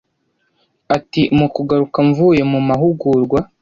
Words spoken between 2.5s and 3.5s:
mu mahugurwa